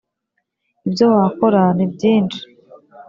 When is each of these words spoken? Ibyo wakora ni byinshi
Ibyo 0.87 1.05
wakora 1.15 1.61
ni 1.77 1.85
byinshi 1.93 2.41